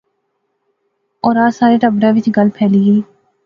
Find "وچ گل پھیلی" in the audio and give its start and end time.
2.15-2.81